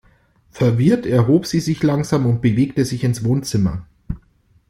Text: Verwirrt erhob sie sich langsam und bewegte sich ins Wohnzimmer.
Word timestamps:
Verwirrt 0.49 1.05
erhob 1.05 1.45
sie 1.45 1.59
sich 1.59 1.83
langsam 1.83 2.25
und 2.25 2.41
bewegte 2.41 2.85
sich 2.85 3.03
ins 3.03 3.23
Wohnzimmer. 3.23 3.85